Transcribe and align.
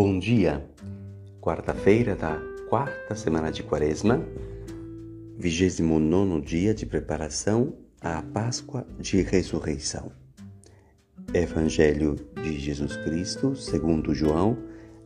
Bom 0.00 0.16
dia! 0.16 0.64
Quarta-feira 1.40 2.14
da 2.14 2.40
quarta 2.68 3.16
semana 3.16 3.50
de 3.50 3.64
Quaresma, 3.64 4.24
29 5.36 6.40
dia 6.40 6.72
de 6.72 6.86
preparação 6.86 7.74
à 8.00 8.22
Páscoa 8.22 8.86
de 9.00 9.22
Ressurreição. 9.22 10.12
Evangelho 11.34 12.14
de 12.40 12.60
Jesus 12.60 12.96
Cristo, 12.98 13.56
segundo 13.56 14.14
João, 14.14 14.56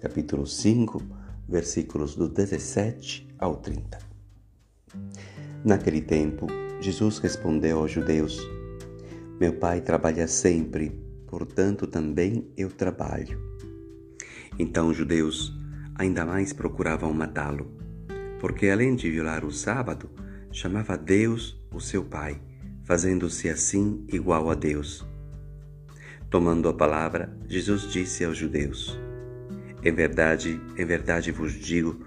capítulo 0.00 0.44
5, 0.44 1.00
versículos 1.48 2.16
do 2.16 2.28
17 2.28 3.28
ao 3.38 3.58
30. 3.58 3.96
Naquele 5.64 6.00
tempo, 6.00 6.48
Jesus 6.80 7.18
respondeu 7.18 7.78
aos 7.78 7.92
judeus: 7.92 8.40
Meu 9.38 9.52
pai 9.52 9.82
trabalha 9.82 10.26
sempre, 10.26 10.90
portanto 11.28 11.86
também 11.86 12.50
eu 12.56 12.68
trabalho. 12.68 13.59
Então 14.60 14.88
os 14.88 14.96
judeus 14.98 15.58
ainda 15.94 16.26
mais 16.26 16.52
procuravam 16.52 17.14
matá-lo, 17.14 17.74
porque 18.38 18.68
além 18.68 18.94
de 18.94 19.10
violar 19.10 19.42
o 19.42 19.50
sábado, 19.50 20.10
chamava 20.52 20.98
Deus 20.98 21.58
o 21.72 21.80
seu 21.80 22.04
Pai, 22.04 22.38
fazendo-se 22.84 23.48
assim 23.48 24.04
igual 24.12 24.50
a 24.50 24.54
Deus. 24.54 25.02
Tomando 26.28 26.68
a 26.68 26.74
palavra, 26.74 27.34
Jesus 27.48 27.90
disse 27.90 28.22
aos 28.22 28.36
judeus: 28.36 29.00
Em 29.82 29.94
verdade, 29.94 30.60
em 30.76 30.84
verdade 30.84 31.32
vos 31.32 31.54
digo, 31.54 32.04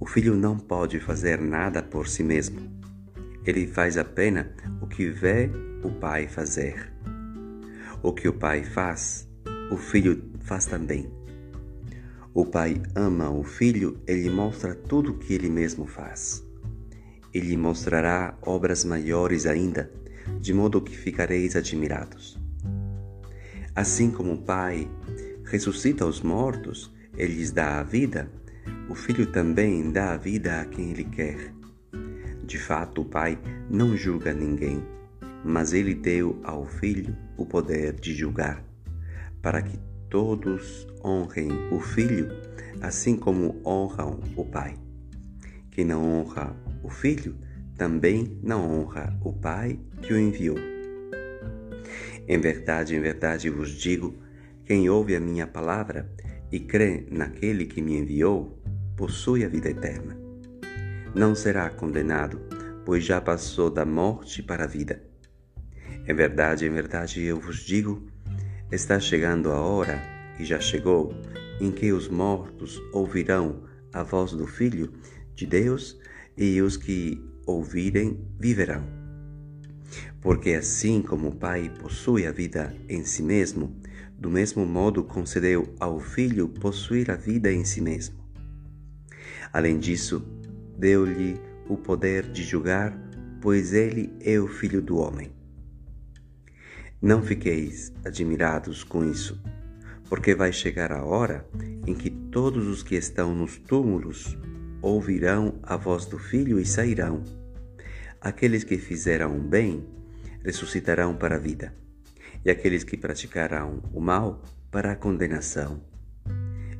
o 0.00 0.04
filho 0.04 0.34
não 0.34 0.58
pode 0.58 0.98
fazer 0.98 1.40
nada 1.40 1.80
por 1.80 2.08
si 2.08 2.24
mesmo. 2.24 2.58
Ele 3.46 3.68
faz 3.68 3.96
apenas 3.96 4.48
o 4.80 4.88
que 4.88 5.08
vê 5.08 5.48
o 5.84 5.92
pai 5.92 6.26
fazer. 6.26 6.92
O 8.02 8.12
que 8.12 8.26
o 8.26 8.32
pai 8.32 8.64
faz, 8.64 9.28
o 9.70 9.76
filho 9.76 10.32
faz 10.40 10.66
também. 10.66 11.23
O 12.36 12.44
pai 12.44 12.82
ama 12.96 13.30
o 13.30 13.44
filho, 13.44 13.96
ele 14.08 14.28
mostra 14.28 14.74
tudo 14.74 15.12
o 15.12 15.18
que 15.18 15.34
ele 15.34 15.48
mesmo 15.48 15.86
faz. 15.86 16.44
Ele 17.32 17.56
mostrará 17.56 18.36
obras 18.42 18.84
maiores 18.84 19.46
ainda, 19.46 19.88
de 20.40 20.52
modo 20.52 20.80
que 20.80 20.96
ficareis 20.96 21.54
admirados. 21.54 22.36
Assim 23.72 24.10
como 24.10 24.32
o 24.32 24.42
pai 24.42 24.90
ressuscita 25.44 26.04
os 26.04 26.22
mortos, 26.22 26.92
ele 27.16 27.34
lhes 27.34 27.52
dá 27.52 27.78
a 27.78 27.84
vida, 27.84 28.28
o 28.88 28.96
filho 28.96 29.26
também 29.26 29.92
dá 29.92 30.14
a 30.14 30.16
vida 30.16 30.60
a 30.60 30.64
quem 30.64 30.90
ele 30.90 31.04
quer. 31.04 31.54
De 32.44 32.58
fato, 32.58 33.02
o 33.02 33.04
pai 33.04 33.38
não 33.70 33.96
julga 33.96 34.34
ninguém, 34.34 34.84
mas 35.44 35.72
ele 35.72 35.94
deu 35.94 36.40
ao 36.42 36.66
filho 36.66 37.16
o 37.36 37.46
poder 37.46 37.92
de 37.92 38.12
julgar, 38.12 38.64
para 39.40 39.62
que 39.62 39.78
todos 40.14 40.86
honrem 41.04 41.48
o 41.72 41.80
filho, 41.80 42.28
assim 42.80 43.16
como 43.16 43.60
honram 43.66 44.20
o 44.36 44.44
pai. 44.44 44.76
Quem 45.72 45.84
não 45.84 46.04
honra 46.04 46.54
o 46.84 46.88
filho, 46.88 47.34
também 47.76 48.38
não 48.40 48.62
honra 48.78 49.18
o 49.24 49.32
pai 49.32 49.76
que 50.00 50.12
o 50.12 50.16
enviou. 50.16 50.56
Em 52.28 52.38
verdade, 52.38 52.94
em 52.94 53.00
verdade 53.00 53.50
vos 53.50 53.72
digo: 53.72 54.14
quem 54.64 54.88
ouve 54.88 55.16
a 55.16 55.20
minha 55.20 55.48
palavra 55.48 56.08
e 56.52 56.60
crê 56.60 57.08
naquele 57.10 57.66
que 57.66 57.82
me 57.82 57.98
enviou, 57.98 58.62
possui 58.96 59.44
a 59.44 59.48
vida 59.48 59.68
eterna. 59.68 60.16
Não 61.12 61.34
será 61.34 61.68
condenado, 61.70 62.40
pois 62.84 63.04
já 63.04 63.20
passou 63.20 63.68
da 63.68 63.84
morte 63.84 64.44
para 64.44 64.62
a 64.62 64.68
vida. 64.68 65.02
Em 66.06 66.14
verdade, 66.14 66.66
em 66.66 66.70
verdade 66.70 67.20
eu 67.20 67.40
vos 67.40 67.64
digo: 67.64 68.13
Está 68.72 68.98
chegando 68.98 69.50
a 69.52 69.60
hora, 69.60 70.02
e 70.38 70.44
já 70.44 70.58
chegou, 70.58 71.14
em 71.60 71.70
que 71.70 71.92
os 71.92 72.08
mortos 72.08 72.82
ouvirão 72.92 73.62
a 73.92 74.02
voz 74.02 74.32
do 74.32 74.46
Filho 74.46 74.92
de 75.34 75.46
Deus, 75.46 75.98
e 76.36 76.60
os 76.60 76.76
que 76.76 77.22
ouvirem 77.46 78.18
viverão. 78.38 78.82
Porque 80.20 80.50
assim 80.50 81.02
como 81.02 81.28
o 81.28 81.36
Pai 81.36 81.70
possui 81.80 82.26
a 82.26 82.32
vida 82.32 82.74
em 82.88 83.04
si 83.04 83.22
mesmo, 83.22 83.76
do 84.18 84.30
mesmo 84.30 84.64
modo 84.64 85.04
concedeu 85.04 85.74
ao 85.78 86.00
Filho 86.00 86.48
possuir 86.48 87.10
a 87.10 87.16
vida 87.16 87.52
em 87.52 87.64
si 87.64 87.80
mesmo. 87.80 88.16
Além 89.52 89.78
disso, 89.78 90.26
deu-lhe 90.76 91.38
o 91.68 91.76
poder 91.76 92.24
de 92.32 92.42
julgar, 92.42 92.98
pois 93.40 93.74
ele 93.74 94.12
é 94.20 94.40
o 94.40 94.48
Filho 94.48 94.80
do 94.80 94.96
Homem. 94.96 95.43
Não 97.04 97.22
fiqueis 97.22 97.92
admirados 98.02 98.82
com 98.82 99.04
isso, 99.04 99.38
porque 100.08 100.34
vai 100.34 100.50
chegar 100.50 100.90
a 100.90 101.04
hora 101.04 101.46
em 101.86 101.94
que 101.94 102.08
todos 102.08 102.66
os 102.66 102.82
que 102.82 102.94
estão 102.94 103.34
nos 103.34 103.58
túmulos 103.58 104.38
ouvirão 104.80 105.58
a 105.62 105.76
voz 105.76 106.06
do 106.06 106.18
Filho 106.18 106.58
e 106.58 106.64
sairão. 106.64 107.22
Aqueles 108.18 108.64
que 108.64 108.78
fizeram 108.78 109.36
o 109.36 109.38
bem 109.38 109.86
ressuscitarão 110.42 111.14
para 111.14 111.34
a 111.34 111.38
vida, 111.38 111.74
e 112.42 112.48
aqueles 112.48 112.82
que 112.84 112.96
praticarão 112.96 113.82
o 113.92 114.00
mal 114.00 114.42
para 114.70 114.92
a 114.92 114.96
condenação. 114.96 115.82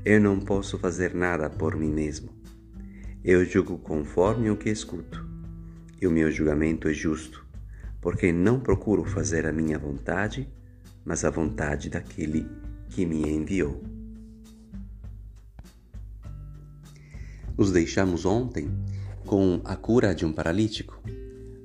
Eu 0.06 0.22
não 0.22 0.40
posso 0.40 0.78
fazer 0.78 1.12
nada 1.14 1.50
por 1.50 1.76
mim 1.76 1.92
mesmo. 1.92 2.30
Eu 3.22 3.44
julgo 3.44 3.76
conforme 3.76 4.50
o 4.50 4.56
que 4.56 4.70
escuto, 4.70 5.22
e 6.00 6.06
o 6.06 6.10
meu 6.10 6.30
julgamento 6.30 6.88
é 6.88 6.94
justo 6.94 7.44
porque 8.04 8.30
não 8.30 8.60
procuro 8.60 9.02
fazer 9.02 9.46
a 9.46 9.52
minha 9.52 9.78
vontade, 9.78 10.46
mas 11.06 11.24
a 11.24 11.30
vontade 11.30 11.88
daquele 11.88 12.46
que 12.90 13.06
me 13.06 13.22
enviou. 13.22 13.82
Nos 17.56 17.72
deixamos 17.72 18.26
ontem 18.26 18.68
com 19.24 19.58
a 19.64 19.74
cura 19.74 20.14
de 20.14 20.26
um 20.26 20.34
paralítico. 20.34 21.02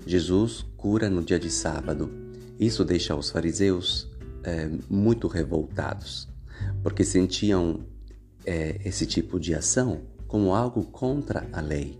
Jesus 0.07 0.65
cura 0.77 1.09
no 1.09 1.21
dia 1.21 1.37
de 1.37 1.51
sábado. 1.51 2.09
Isso 2.57 2.85
deixa 2.85 3.13
os 3.13 3.29
fariseus 3.29 4.09
é, 4.45 4.69
muito 4.89 5.27
revoltados, 5.27 6.29
porque 6.81 7.03
sentiam 7.03 7.81
é, 8.45 8.79
esse 8.85 9.05
tipo 9.05 9.41
de 9.41 9.53
ação 9.53 10.03
como 10.25 10.55
algo 10.55 10.85
contra 10.85 11.49
a 11.51 11.59
lei, 11.59 11.99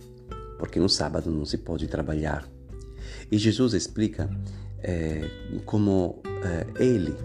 porque 0.58 0.80
no 0.80 0.88
sábado 0.88 1.30
não 1.30 1.44
se 1.44 1.58
pode 1.58 1.90
trabalhar 1.90 2.48
e 3.32 3.38
Jesus 3.38 3.74
explica 3.74 4.30
é, 4.82 5.30
como 5.66 6.22
é, 6.44 6.84
ele, 6.84 7.16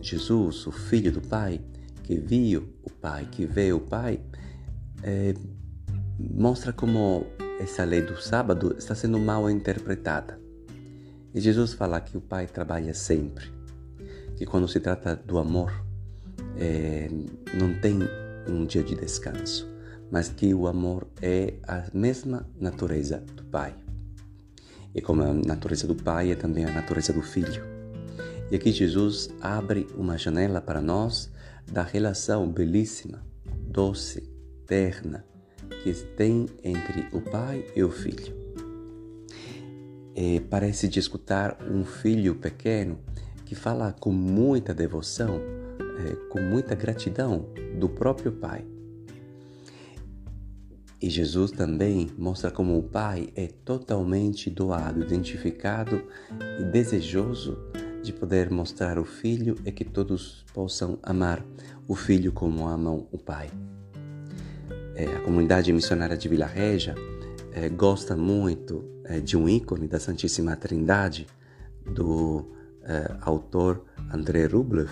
Jesus, 0.00 0.66
o 0.66 0.72
Filho 0.72 1.12
do 1.12 1.20
Pai, 1.20 1.60
que 2.04 2.16
viu 2.16 2.72
o 2.82 2.90
Pai, 2.90 3.28
que 3.30 3.44
vê 3.44 3.72
o 3.72 3.80
Pai, 3.80 4.20
é, 5.02 5.34
mostra 6.18 6.72
como 6.72 7.26
essa 7.60 7.84
lei 7.84 8.02
do 8.02 8.20
sábado 8.20 8.74
está 8.78 8.94
sendo 8.94 9.18
mal 9.18 9.50
interpretada. 9.50 10.40
E 11.34 11.40
Jesus 11.40 11.74
fala 11.74 12.00
que 12.00 12.16
o 12.16 12.20
Pai 12.20 12.46
trabalha 12.46 12.94
sempre, 12.94 13.52
que 14.36 14.46
quando 14.46 14.66
se 14.66 14.80
trata 14.80 15.14
do 15.14 15.38
amor, 15.38 15.84
é, 16.56 17.08
não 17.54 17.74
tem 17.80 17.98
um 18.48 18.64
dia 18.64 18.82
de 18.82 18.94
descanso, 18.94 19.68
mas 20.10 20.28
que 20.28 20.54
o 20.54 20.66
amor 20.66 21.06
é 21.20 21.54
a 21.66 21.84
mesma 21.92 22.48
natureza 22.58 23.18
do 23.34 23.44
Pai. 23.44 23.74
E 24.94 25.00
como 25.00 25.22
a 25.22 25.32
natureza 25.32 25.86
do 25.86 25.94
Pai 25.94 26.32
é 26.32 26.34
também 26.34 26.64
a 26.64 26.72
natureza 26.72 27.12
do 27.12 27.22
Filho. 27.22 27.62
E 28.50 28.56
aqui 28.56 28.72
Jesus 28.72 29.28
abre 29.40 29.86
uma 29.96 30.16
janela 30.16 30.60
para 30.60 30.80
nós 30.80 31.30
da 31.70 31.82
relação 31.82 32.50
belíssima, 32.50 33.22
doce, 33.60 34.28
terna, 34.66 35.24
que 35.82 35.92
tem 35.92 36.46
entre 36.64 37.06
o 37.12 37.20
Pai 37.20 37.64
e 37.76 37.82
o 37.82 37.90
Filho. 37.90 38.34
E 40.16 40.40
parece 40.40 40.88
de 40.88 40.98
escutar 40.98 41.58
um 41.70 41.84
filho 41.84 42.34
pequeno 42.34 42.98
que 43.44 43.54
fala 43.54 43.92
com 43.92 44.10
muita 44.10 44.74
devoção, 44.74 45.40
é, 45.80 46.14
com 46.28 46.40
muita 46.40 46.74
gratidão 46.74 47.48
do 47.78 47.88
próprio 47.88 48.32
Pai. 48.32 48.64
E 51.00 51.08
Jesus 51.08 51.52
também 51.52 52.10
mostra 52.18 52.50
como 52.50 52.76
o 52.76 52.82
Pai 52.82 53.28
é 53.36 53.46
totalmente 53.46 54.50
doado, 54.50 55.00
identificado 55.00 56.02
e 56.58 56.64
desejoso 56.64 57.56
de 58.02 58.12
poder 58.12 58.50
mostrar 58.50 58.98
o 58.98 59.04
Filho 59.04 59.56
e 59.64 59.70
que 59.70 59.84
todos 59.84 60.44
possam 60.52 60.98
amar 61.02 61.44
o 61.86 61.94
Filho 61.94 62.32
como 62.32 62.66
amam 62.66 63.06
o 63.12 63.18
Pai. 63.18 63.48
É, 64.94 65.04
a 65.04 65.20
comunidade 65.20 65.72
missionária 65.72 66.16
de 66.16 66.28
Vila 66.28 66.46
Regia 66.46 66.96
é, 67.52 67.68
gosta 67.68 68.16
muito 68.16 68.84
é, 69.04 69.20
de 69.20 69.36
um 69.36 69.48
ícone 69.48 69.86
da 69.86 70.00
Santíssima 70.00 70.56
Trindade 70.56 71.28
do 71.86 72.44
é, 72.82 73.16
autor 73.20 73.84
André 74.12 74.46
Rublev, 74.46 74.90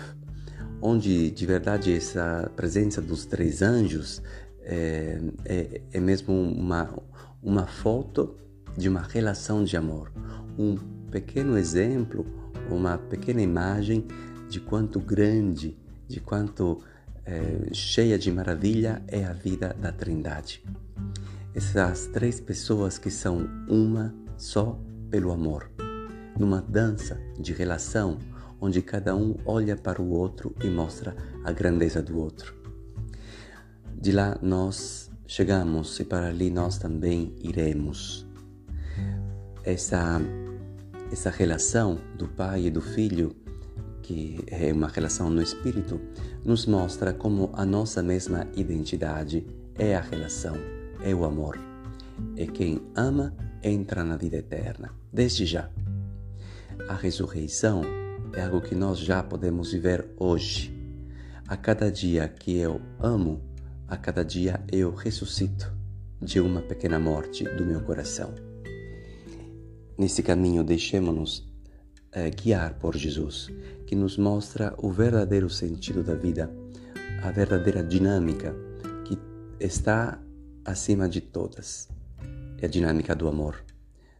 onde 0.81 1.29
de 1.31 1.45
verdade 1.45 1.93
essa 1.93 2.49
presença 2.55 3.01
dos 3.01 3.25
três 3.25 3.61
anjos 3.61 4.21
é, 4.67 5.19
é, 5.45 5.81
é 5.93 5.99
mesmo 5.99 6.33
uma, 6.33 6.93
uma 7.41 7.65
foto 7.65 8.35
de 8.77 8.89
uma 8.89 9.01
relação 9.01 9.63
de 9.63 9.77
amor, 9.77 10.11
um 10.59 10.75
pequeno 11.09 11.57
exemplo, 11.57 12.25
uma 12.69 12.97
pequena 12.97 13.41
imagem 13.41 14.05
de 14.49 14.59
quanto 14.59 14.99
grande, 14.99 15.77
de 16.07 16.19
quanto 16.19 16.79
é, 17.25 17.73
cheia 17.73 18.19
de 18.19 18.29
maravilha 18.31 19.01
é 19.07 19.23
a 19.23 19.31
vida 19.31 19.73
da 19.79 19.91
Trindade. 19.91 20.63
Essas 21.55 22.07
três 22.07 22.39
pessoas 22.39 22.97
que 22.97 23.09
são 23.09 23.49
uma 23.69 24.13
só 24.37 24.79
pelo 25.09 25.31
amor, 25.31 25.71
numa 26.37 26.61
dança 26.61 27.19
de 27.39 27.53
relação 27.53 28.19
onde 28.59 28.81
cada 28.81 29.15
um 29.15 29.35
olha 29.45 29.75
para 29.75 30.01
o 30.01 30.09
outro 30.09 30.53
e 30.63 30.67
mostra 30.67 31.15
a 31.43 31.51
grandeza 31.51 32.01
do 32.01 32.19
outro. 32.19 32.66
De 33.99 34.11
lá 34.11 34.37
nós 34.43 35.09
chegamos 35.25 35.99
e 35.99 36.05
para 36.05 36.27
ali 36.27 36.51
nós 36.51 36.77
também 36.77 37.33
iremos. 37.41 38.27
Essa, 39.63 40.21
essa 41.11 41.31
relação 41.31 41.99
do 42.15 42.27
pai 42.27 42.67
e 42.67 42.69
do 42.69 42.79
filho, 42.79 43.35
que 44.03 44.37
é 44.47 44.71
uma 44.71 44.87
relação 44.87 45.31
no 45.31 45.41
espírito, 45.41 45.99
nos 46.45 46.67
mostra 46.67 47.11
como 47.11 47.49
a 47.53 47.65
nossa 47.65 48.03
mesma 48.03 48.47
identidade 48.55 49.47
é 49.75 49.95
a 49.95 50.01
relação, 50.01 50.55
é 51.01 51.13
o 51.15 51.25
amor. 51.25 51.59
E 52.35 52.45
quem 52.45 52.79
ama 52.95 53.35
entra 53.63 54.03
na 54.03 54.15
vida 54.15 54.37
eterna, 54.37 54.91
desde 55.11 55.43
já. 55.43 55.71
A 56.87 56.93
ressurreição 56.93 57.81
é 58.31 58.43
algo 58.43 58.61
que 58.61 58.75
nós 58.75 58.99
já 58.99 59.23
podemos 59.23 59.71
viver 59.71 60.07
hoje. 60.17 60.71
A 61.47 61.57
cada 61.57 61.91
dia 61.91 62.27
que 62.27 62.57
eu 62.57 62.79
amo, 62.99 63.46
a 63.87 63.95
cada 63.95 64.23
dia 64.23 64.61
eu 64.71 64.93
ressuscito 64.93 65.71
de 66.21 66.41
uma 66.41 66.61
pequena 66.61 66.99
morte 66.99 67.43
do 67.43 67.65
meu 67.65 67.81
coração. 67.81 68.33
Nesse 69.97 70.21
caminho, 70.21 70.63
deixemos-nos 70.63 71.47
eh, 72.11 72.29
guiar 72.29 72.73
por 72.75 72.95
Jesus, 72.95 73.49
que 73.85 73.95
nos 73.95 74.17
mostra 74.17 74.75
o 74.77 74.91
verdadeiro 74.91 75.49
sentido 75.49 76.03
da 76.03 76.15
vida, 76.15 76.51
a 77.23 77.31
verdadeira 77.31 77.83
dinâmica 77.83 78.53
que 79.05 79.17
está 79.59 80.21
acima 80.65 81.07
de 81.07 81.21
todas. 81.21 81.87
É 82.59 82.65
a 82.65 82.69
dinâmica 82.69 83.15
do 83.15 83.27
amor. 83.27 83.63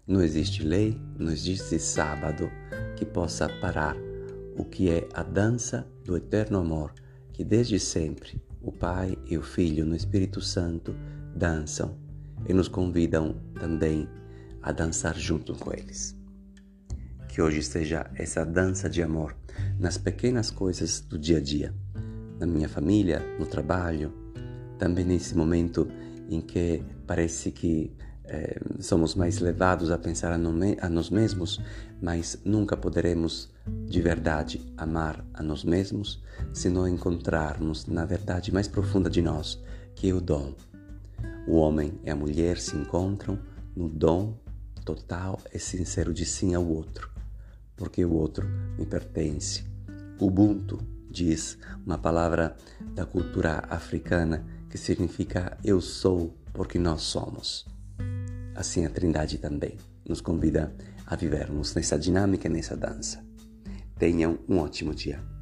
Não 0.07 0.21
existe 0.21 0.63
lei, 0.63 0.97
não 1.19 1.31
existe 1.31 1.77
sábado 1.77 2.49
que 2.95 3.05
possa 3.05 3.49
parar 3.59 3.97
o 4.57 4.63
que 4.63 4.89
é 4.89 5.07
a 5.13 5.23
dança 5.23 5.85
do 6.05 6.15
eterno 6.15 6.57
amor 6.57 6.93
que 7.33 7.43
desde 7.43 7.79
sempre 7.79 8.41
o 8.67 8.71
Pai 8.71 9.17
e 9.25 9.37
o 9.37 9.41
Filho 9.41 9.85
no 9.85 9.95
Espírito 9.95 10.41
Santo 10.41 10.93
dançam 11.33 11.97
e 12.45 12.53
nos 12.53 12.67
convidam 12.67 13.37
também 13.57 14.07
a 14.61 14.73
dançar 14.73 15.17
junto 15.17 15.55
com 15.55 15.71
eles. 15.71 16.17
Que 17.29 17.41
hoje 17.41 17.63
seja 17.63 18.11
essa 18.15 18.45
dança 18.45 18.89
de 18.89 19.01
amor 19.01 19.35
nas 19.79 19.97
pequenas 19.97 20.51
coisas 20.51 20.99
do 20.99 21.17
dia 21.17 21.37
a 21.37 21.41
dia, 21.41 21.73
na 22.39 22.45
minha 22.45 22.67
família, 22.67 23.21
no 23.39 23.45
trabalho, 23.45 24.13
também 24.77 25.05
nesse 25.05 25.35
momento 25.35 25.87
em 26.29 26.41
que 26.41 26.83
parece 27.07 27.51
que 27.51 27.95
eh, 28.25 28.59
somos 28.79 29.15
mais 29.15 29.39
levados 29.39 29.89
a 29.91 29.97
pensar 29.97 30.33
a, 30.33 30.37
nome, 30.37 30.77
a 30.81 30.89
nós 30.89 31.09
mesmos, 31.09 31.61
mas 32.01 32.37
nunca 32.43 32.75
poderemos 32.75 33.49
de 33.85 34.01
verdade 34.01 34.61
amar 34.77 35.25
a 35.33 35.41
nós 35.41 35.63
mesmos 35.63 36.21
se 36.53 36.69
não 36.69 36.87
encontrarmos 36.87 37.85
na 37.85 38.05
verdade 38.05 38.53
mais 38.53 38.67
profunda 38.67 39.09
de 39.09 39.21
nós, 39.21 39.61
que 39.95 40.09
é 40.09 40.13
o 40.13 40.21
dom. 40.21 40.53
O 41.47 41.55
homem 41.55 41.99
e 42.03 42.09
a 42.09 42.15
mulher 42.15 42.57
se 42.57 42.75
encontram 42.75 43.39
no 43.75 43.87
dom 43.87 44.37
total 44.83 45.39
e 45.53 45.59
sincero 45.59 46.13
de 46.13 46.25
sim 46.25 46.53
ao 46.53 46.65
outro, 46.65 47.09
porque 47.75 48.03
o 48.03 48.13
outro 48.13 48.47
me 48.77 48.85
pertence. 48.85 49.65
Ubuntu 50.19 50.79
diz 51.09 51.57
uma 51.85 51.97
palavra 51.97 52.55
da 52.93 53.05
cultura 53.05 53.63
africana 53.69 54.45
que 54.69 54.77
significa 54.77 55.57
eu 55.63 55.81
sou 55.81 56.35
porque 56.53 56.77
nós 56.77 57.01
somos. 57.01 57.65
Assim 58.55 58.85
a 58.85 58.89
Trindade 58.89 59.37
também 59.37 59.77
nos 60.07 60.21
convida 60.21 60.73
a 61.05 61.15
vivermos 61.15 61.75
nessa 61.75 61.97
dinâmica 61.97 62.49
nessa 62.49 62.75
dança. 62.75 63.26
Tenham 63.97 64.39
um 64.47 64.59
ótimo 64.59 64.93
dia. 64.93 65.36